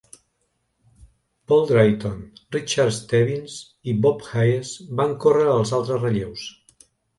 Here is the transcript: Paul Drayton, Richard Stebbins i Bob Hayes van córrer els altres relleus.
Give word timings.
Paul 1.51 1.67
Drayton, 1.71 2.15
Richard 2.57 2.97
Stebbins 2.97 3.59
i 3.93 3.97
Bob 4.07 4.27
Hayes 4.33 4.75
van 5.03 5.17
córrer 5.27 5.49
els 5.61 5.77
altres 5.81 6.05
relleus. 6.09 6.51